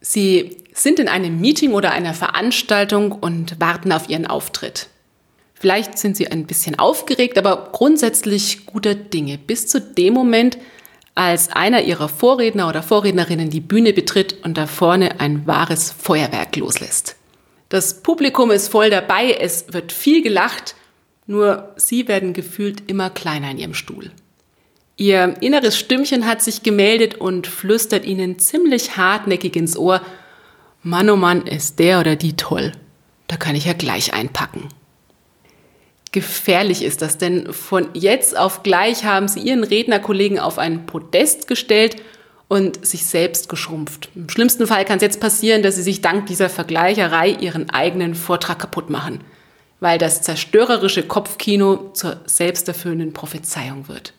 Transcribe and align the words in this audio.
Sie 0.00 0.58
sind 0.72 0.98
in 0.98 1.08
einem 1.08 1.40
Meeting 1.40 1.72
oder 1.72 1.92
einer 1.92 2.14
Veranstaltung 2.14 3.12
und 3.12 3.60
warten 3.60 3.92
auf 3.92 4.08
Ihren 4.08 4.26
Auftritt. 4.26 4.88
Vielleicht 5.54 5.98
sind 5.98 6.16
Sie 6.16 6.28
ein 6.28 6.46
bisschen 6.46 6.78
aufgeregt, 6.78 7.38
aber 7.38 7.70
grundsätzlich 7.72 8.66
guter 8.66 8.94
Dinge 8.94 9.38
bis 9.38 9.66
zu 9.66 9.80
dem 9.80 10.12
Moment, 10.12 10.58
als 11.14 11.50
einer 11.50 11.82
Ihrer 11.82 12.10
Vorredner 12.10 12.68
oder 12.68 12.82
Vorrednerinnen 12.82 13.48
die 13.48 13.60
Bühne 13.60 13.94
betritt 13.94 14.44
und 14.44 14.58
da 14.58 14.66
vorne 14.66 15.18
ein 15.18 15.46
wahres 15.46 15.90
Feuerwerk 15.90 16.56
loslässt. 16.56 17.16
Das 17.70 18.02
Publikum 18.02 18.50
ist 18.50 18.68
voll 18.68 18.90
dabei, 18.90 19.32
es 19.32 19.72
wird 19.72 19.92
viel 19.92 20.22
gelacht, 20.22 20.76
nur 21.26 21.72
Sie 21.76 22.06
werden 22.06 22.34
gefühlt 22.34 22.88
immer 22.88 23.08
kleiner 23.08 23.50
in 23.50 23.58
Ihrem 23.58 23.74
Stuhl. 23.74 24.12
Ihr 24.96 25.36
inneres 25.40 25.78
Stimmchen 25.78 26.26
hat 26.26 26.42
sich 26.42 26.62
gemeldet 26.62 27.16
und 27.16 27.46
flüstert 27.46 28.06
ihnen 28.06 28.38
ziemlich 28.38 28.96
hartnäckig 28.96 29.54
ins 29.54 29.76
Ohr, 29.76 30.00
Mann 30.82 31.10
oh 31.10 31.16
Mann, 31.16 31.46
ist 31.46 31.78
der 31.78 32.00
oder 32.00 32.16
die 32.16 32.36
toll. 32.36 32.72
Da 33.26 33.36
kann 33.36 33.56
ich 33.56 33.66
ja 33.66 33.72
gleich 33.74 34.14
einpacken. 34.14 34.68
Gefährlich 36.12 36.82
ist 36.82 37.02
das, 37.02 37.18
denn 37.18 37.52
von 37.52 37.88
jetzt 37.92 38.38
auf 38.38 38.62
gleich 38.62 39.04
haben 39.04 39.28
sie 39.28 39.40
ihren 39.40 39.64
Rednerkollegen 39.64 40.38
auf 40.38 40.58
ein 40.58 40.86
Podest 40.86 41.46
gestellt 41.46 41.96
und 42.48 42.86
sich 42.86 43.04
selbst 43.04 43.50
geschrumpft. 43.50 44.08
Im 44.14 44.30
schlimmsten 44.30 44.66
Fall 44.66 44.86
kann 44.86 44.96
es 44.96 45.02
jetzt 45.02 45.20
passieren, 45.20 45.62
dass 45.62 45.76
sie 45.76 45.82
sich 45.82 46.00
dank 46.00 46.26
dieser 46.26 46.48
Vergleicherei 46.48 47.30
ihren 47.30 47.68
eigenen 47.68 48.14
Vortrag 48.14 48.60
kaputt 48.60 48.88
machen, 48.88 49.20
weil 49.80 49.98
das 49.98 50.22
zerstörerische 50.22 51.02
Kopfkino 51.02 51.90
zur 51.92 52.20
selbsterfüllenden 52.24 53.12
Prophezeiung 53.12 53.88
wird. 53.88 54.14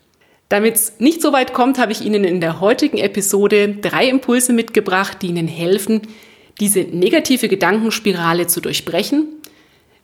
Damit 0.50 0.76
es 0.76 1.00
nicht 1.00 1.22
so 1.22 1.34
weit 1.34 1.54
kommt, 1.54 1.78
habe 1.78 1.92
ich 1.92 2.02
Ihnen 2.02 2.24
in 2.24 2.40
der 2.40 2.62
heutigen 2.62 2.98
Episode 2.98 3.76
drei 3.82 4.08
Impulse 4.08 4.54
mitgebracht, 4.54 5.18
die 5.22 5.28
Ihnen 5.28 5.48
helfen, 5.48 6.02
diese 6.60 6.82
negative 6.82 7.50
Gedankenspirale 7.50 8.48
zu 8.48 8.62
durchbrechen, 8.62 9.28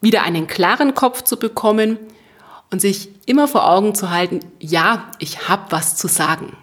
wieder 0.01 0.23
einen 0.23 0.47
klaren 0.47 0.93
Kopf 0.93 1.23
zu 1.23 1.37
bekommen 1.37 1.97
und 2.71 2.81
sich 2.81 3.09
immer 3.25 3.47
vor 3.47 3.69
Augen 3.69 3.95
zu 3.95 4.09
halten, 4.09 4.41
ja, 4.59 5.11
ich 5.19 5.47
habe 5.47 5.71
was 5.71 5.95
zu 5.95 6.07
sagen. 6.07 6.57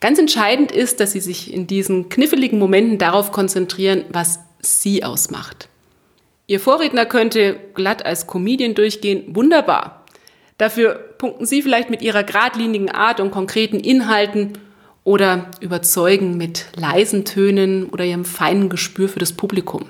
Ganz 0.00 0.18
entscheidend 0.18 0.72
ist, 0.72 0.98
dass 0.98 1.12
Sie 1.12 1.20
sich 1.20 1.54
in 1.54 1.68
diesen 1.68 2.08
kniffligen 2.08 2.58
Momenten 2.58 2.98
darauf 2.98 3.30
konzentrieren, 3.30 4.04
was 4.08 4.40
Sie 4.60 5.04
ausmacht. 5.04 5.68
Ihr 6.48 6.58
Vorredner 6.58 7.06
könnte 7.06 7.58
glatt 7.74 8.04
als 8.04 8.26
Comedian 8.26 8.74
durchgehen, 8.74 9.24
wunderbar. 9.28 10.01
Dafür 10.62 10.94
punkten 11.18 11.44
Sie 11.44 11.60
vielleicht 11.60 11.90
mit 11.90 12.02
Ihrer 12.02 12.22
geradlinigen 12.22 12.88
Art 12.88 13.18
und 13.18 13.32
konkreten 13.32 13.80
Inhalten 13.80 14.52
oder 15.02 15.50
überzeugen 15.60 16.36
mit 16.36 16.66
leisen 16.76 17.24
Tönen 17.24 17.86
oder 17.86 18.04
Ihrem 18.04 18.24
feinen 18.24 18.68
Gespür 18.68 19.08
für 19.08 19.18
das 19.18 19.32
Publikum. 19.32 19.86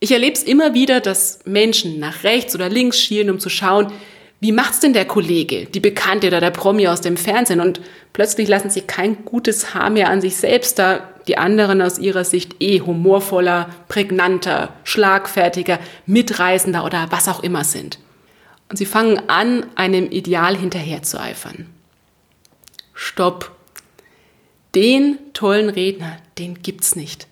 Ich 0.00 0.10
erlebe 0.10 0.32
es 0.32 0.42
immer 0.42 0.74
wieder, 0.74 0.98
dass 0.98 1.38
Menschen 1.44 2.00
nach 2.00 2.24
rechts 2.24 2.56
oder 2.56 2.68
links 2.68 2.98
schielen, 2.98 3.30
um 3.30 3.38
zu 3.38 3.48
schauen, 3.48 3.92
wie 4.40 4.50
macht's 4.50 4.80
denn 4.80 4.92
der 4.92 5.04
Kollege, 5.04 5.66
die 5.66 5.78
Bekannte 5.78 6.26
oder 6.26 6.40
der 6.40 6.50
Promi 6.50 6.88
aus 6.88 7.00
dem 7.00 7.16
Fernsehen? 7.16 7.60
Und 7.60 7.80
plötzlich 8.12 8.48
lassen 8.48 8.70
sie 8.70 8.80
kein 8.80 9.24
gutes 9.24 9.72
Haar 9.72 9.90
mehr 9.90 10.10
an 10.10 10.20
sich 10.20 10.34
selbst, 10.34 10.80
da 10.80 11.08
die 11.28 11.38
anderen 11.38 11.80
aus 11.80 12.00
ihrer 12.00 12.24
Sicht 12.24 12.56
eh 12.58 12.80
humorvoller, 12.80 13.68
prägnanter, 13.86 14.70
schlagfertiger, 14.82 15.78
mitreißender 16.06 16.84
oder 16.84 17.06
was 17.10 17.28
auch 17.28 17.44
immer 17.44 17.62
sind. 17.62 18.00
Und 18.70 18.76
sie 18.76 18.86
fangen 18.86 19.28
an, 19.28 19.66
einem 19.74 20.10
Ideal 20.10 20.56
hinterherzueifern. 20.56 21.66
Stopp. 22.94 23.50
Den 24.76 25.18
tollen 25.34 25.68
Redner, 25.68 26.18
den 26.38 26.62
gibt's 26.62 26.94
nicht. 26.94 27.26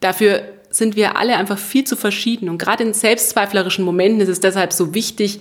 Dafür 0.00 0.42
sind 0.68 0.94
wir 0.94 1.16
alle 1.16 1.36
einfach 1.36 1.56
viel 1.56 1.84
zu 1.84 1.96
verschieden. 1.96 2.50
Und 2.50 2.58
gerade 2.58 2.84
in 2.84 2.92
selbstzweiflerischen 2.92 3.82
Momenten 3.82 4.20
ist 4.20 4.28
es 4.28 4.40
deshalb 4.40 4.74
so 4.74 4.92
wichtig, 4.92 5.40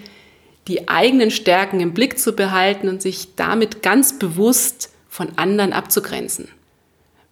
die 0.69 0.87
eigenen 0.87 1.29
Stärken 1.29 1.81
im 1.81 1.93
Blick 1.93 2.17
zu 2.19 2.31
behalten 2.33 2.87
und 2.87 3.01
sich 3.01 3.35
damit 3.35 3.83
ganz 3.83 4.17
bewusst 4.17 4.93
von 5.09 5.37
anderen 5.37 5.73
abzugrenzen. 5.73 6.47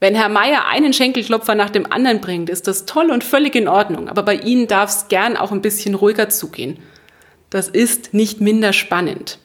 Wenn 0.02 0.16
Herr 0.16 0.28
Meier 0.28 0.68
einen 0.68 0.92
Schenkelklopfer 0.92 1.56
nach 1.56 1.70
dem 1.70 1.90
anderen 1.90 2.20
bringt, 2.20 2.50
ist 2.50 2.68
das 2.68 2.86
toll 2.86 3.10
und 3.10 3.24
völlig 3.24 3.56
in 3.56 3.70
Ordnung. 3.70 4.10
Aber 4.10 4.24
bei 4.24 4.36
Ihnen 4.36 4.68
darf 4.68 4.90
es 4.90 5.08
gern 5.08 5.38
auch 5.38 5.54
ein 5.54 5.62
bisschen 5.62 5.96
ruhiger 5.96 6.28
zugehen 6.28 6.78
das 7.52 7.68
ist 7.68 8.16
nicht 8.16 8.42
minder 8.42 8.74
spannend. 8.74 9.38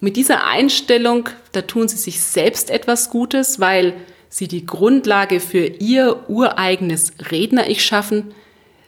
Mit 0.00 0.16
dieser 0.16 0.44
Einstellung, 0.44 1.28
da 1.52 1.62
tun 1.62 1.88
sie 1.88 1.96
sich 1.96 2.20
selbst 2.20 2.70
etwas 2.70 3.10
Gutes, 3.10 3.60
weil 3.60 3.94
sie 4.28 4.48
die 4.48 4.66
Grundlage 4.66 5.40
für 5.40 5.66
ihr 5.66 6.28
ureigenes 6.28 7.12
Redner-Ich 7.30 7.84
schaffen. 7.84 8.34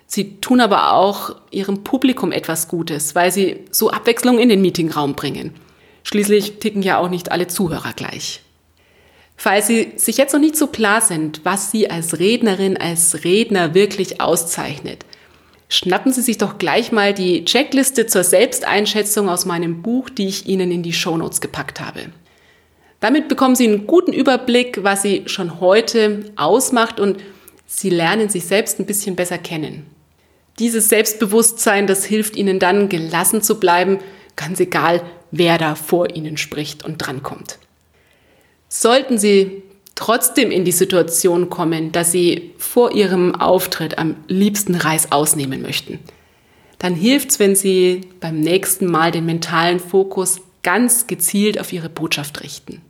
Sie 0.06 0.40
tun 0.40 0.60
aber 0.60 0.92
auch 0.92 1.36
ihrem 1.50 1.84
Publikum 1.84 2.32
etwas 2.32 2.68
Gutes, 2.68 3.14
weil 3.14 3.30
sie 3.30 3.60
so 3.70 3.90
Abwechslung 3.90 4.38
in 4.38 4.48
den 4.48 4.60
Meetingraum 4.62 5.14
bringen. 5.14 5.54
Schließlich 6.02 6.58
ticken 6.58 6.82
ja 6.82 6.98
auch 6.98 7.08
nicht 7.08 7.30
alle 7.30 7.46
Zuhörer 7.46 7.92
gleich. 7.94 8.40
Falls 9.36 9.66
Sie 9.66 9.92
sich 9.96 10.18
jetzt 10.18 10.32
noch 10.32 10.40
nicht 10.40 10.56
so 10.56 10.68
klar 10.68 11.00
sind, 11.00 11.44
was 11.44 11.70
Sie 11.70 11.90
als 11.90 12.18
Rednerin, 12.18 12.76
als 12.76 13.24
Redner 13.24 13.74
wirklich 13.74 14.20
auszeichnet, 14.20 15.04
schnappen 15.72 16.12
Sie 16.12 16.20
sich 16.20 16.36
doch 16.36 16.58
gleich 16.58 16.92
mal 16.92 17.14
die 17.14 17.46
Checkliste 17.46 18.06
zur 18.06 18.24
Selbsteinschätzung 18.24 19.30
aus 19.30 19.46
meinem 19.46 19.80
Buch, 19.80 20.10
die 20.10 20.28
ich 20.28 20.46
Ihnen 20.46 20.70
in 20.70 20.82
die 20.82 20.92
Shownotes 20.92 21.40
gepackt 21.40 21.80
habe. 21.80 22.10
Damit 23.00 23.28
bekommen 23.28 23.56
Sie 23.56 23.66
einen 23.66 23.86
guten 23.86 24.12
Überblick, 24.12 24.84
was 24.84 25.00
Sie 25.00 25.22
schon 25.26 25.60
heute 25.60 26.30
ausmacht 26.36 27.00
und 27.00 27.22
Sie 27.66 27.88
lernen 27.88 28.28
sich 28.28 28.44
selbst 28.44 28.78
ein 28.78 28.86
bisschen 28.86 29.16
besser 29.16 29.38
kennen. 29.38 29.86
Dieses 30.58 30.90
Selbstbewusstsein, 30.90 31.86
das 31.86 32.04
hilft 32.04 32.36
Ihnen 32.36 32.58
dann, 32.58 32.90
gelassen 32.90 33.40
zu 33.40 33.58
bleiben, 33.58 33.98
ganz 34.36 34.60
egal, 34.60 35.02
wer 35.30 35.56
da 35.56 35.74
vor 35.74 36.14
Ihnen 36.14 36.36
spricht 36.36 36.84
und 36.84 36.98
drankommt. 36.98 37.58
Sollten 38.68 39.16
Sie 39.16 39.62
trotzdem 40.02 40.50
in 40.50 40.64
die 40.64 40.72
Situation 40.72 41.48
kommen, 41.48 41.92
dass 41.92 42.10
sie 42.10 42.50
vor 42.58 42.90
ihrem 42.90 43.36
Auftritt 43.36 43.98
am 43.98 44.16
liebsten 44.26 44.74
Reis 44.74 45.12
ausnehmen 45.12 45.62
möchten, 45.62 46.00
dann 46.80 46.96
hilft 46.96 47.30
es, 47.30 47.38
wenn 47.38 47.54
sie 47.54 48.00
beim 48.18 48.40
nächsten 48.40 48.86
Mal 48.86 49.12
den 49.12 49.26
mentalen 49.26 49.78
Fokus 49.78 50.40
ganz 50.64 51.06
gezielt 51.06 51.60
auf 51.60 51.72
ihre 51.72 51.88
Botschaft 51.88 52.42
richten. 52.42 52.82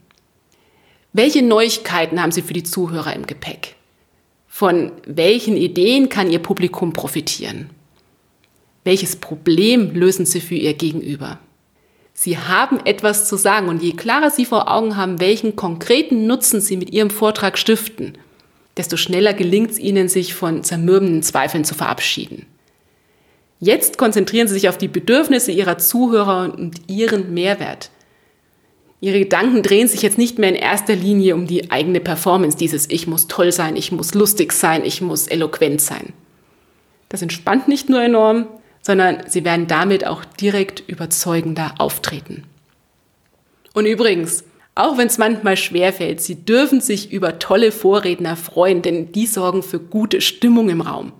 Welche 1.11 1.43
Neuigkeiten 1.43 2.19
haben 2.19 2.31
Sie 2.31 2.41
für 2.41 2.53
die 2.53 2.63
Zuhörer 2.63 3.13
im 3.13 3.27
Gepäck? 3.27 3.75
Von 4.47 4.91
welchen 5.05 5.55
Ideen 5.55 6.09
kann 6.09 6.31
Ihr 6.31 6.39
Publikum 6.39 6.93
profitieren? 6.93 7.69
Welches 8.83 9.17
Problem 9.17 9.93
lösen 9.93 10.25
Sie 10.25 10.41
für 10.41 10.55
Ihr 10.55 10.73
Gegenüber? 10.73 11.37
Sie 12.13 12.37
haben 12.37 12.79
etwas 12.85 13.27
zu 13.27 13.37
sagen 13.37 13.67
und 13.69 13.81
je 13.81 13.93
klarer 13.93 14.29
Sie 14.29 14.45
vor 14.45 14.71
Augen 14.71 14.95
haben, 14.95 15.19
welchen 15.19 15.55
konkreten 15.55 16.27
Nutzen 16.27 16.61
Sie 16.61 16.77
mit 16.77 16.91
Ihrem 16.91 17.09
Vortrag 17.09 17.57
stiften, 17.57 18.17
desto 18.77 18.97
schneller 18.97 19.33
gelingt 19.33 19.71
es 19.71 19.79
Ihnen, 19.79 20.07
sich 20.07 20.33
von 20.33 20.63
zermürbenden 20.63 21.23
Zweifeln 21.23 21.65
zu 21.65 21.73
verabschieden. 21.73 22.45
Jetzt 23.59 23.97
konzentrieren 23.97 24.47
Sie 24.47 24.53
sich 24.53 24.69
auf 24.69 24.77
die 24.77 24.87
Bedürfnisse 24.87 25.51
Ihrer 25.51 25.77
Zuhörer 25.77 26.53
und 26.55 26.81
Ihren 26.87 27.33
Mehrwert. 27.33 27.89
Ihre 28.99 29.19
Gedanken 29.19 29.63
drehen 29.63 29.87
sich 29.87 30.01
jetzt 30.01 30.17
nicht 30.17 30.37
mehr 30.37 30.49
in 30.49 30.55
erster 30.55 30.95
Linie 30.95 31.35
um 31.35 31.47
die 31.47 31.71
eigene 31.71 31.99
Performance, 31.99 32.57
dieses 32.57 32.89
Ich 32.89 33.07
muss 33.07 33.27
toll 33.27 33.51
sein, 33.51 33.75
ich 33.75 33.91
muss 33.91 34.13
lustig 34.13 34.53
sein, 34.53 34.85
ich 34.85 35.01
muss 35.01 35.27
eloquent 35.27 35.81
sein. 35.81 36.13
Das 37.09 37.21
entspannt 37.21 37.67
nicht 37.67 37.89
nur 37.89 38.01
enorm, 38.01 38.47
sondern 38.83 39.23
sie 39.27 39.43
werden 39.43 39.65
damit 39.65 40.05
auch 40.05 40.23
direkt 40.23 40.83
überzeugender 40.87 41.73
auftreten. 41.79 42.43
Und 43.73 43.87
übrigens, 43.87 44.43
auch 44.75 44.97
wenn 44.97 45.07
es 45.07 45.17
manchmal 45.17 45.57
schwerfällt, 45.57 46.21
Sie 46.21 46.45
dürfen 46.45 46.81
sich 46.81 47.11
über 47.11 47.39
tolle 47.39 47.71
Vorredner 47.71 48.35
freuen, 48.35 48.81
denn 48.81 49.11
die 49.11 49.27
sorgen 49.27 49.63
für 49.63 49.79
gute 49.79 50.19
Stimmung 50.19 50.69
im 50.69 50.81
Raum. 50.81 51.13